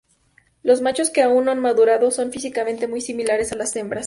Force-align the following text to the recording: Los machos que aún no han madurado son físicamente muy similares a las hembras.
Los 0.63 0.81
machos 0.81 1.11
que 1.11 1.21
aún 1.21 1.45
no 1.45 1.51
han 1.51 1.59
madurado 1.59 2.09
son 2.09 2.31
físicamente 2.31 2.87
muy 2.87 3.01
similares 3.01 3.51
a 3.51 3.55
las 3.55 3.75
hembras. 3.75 3.99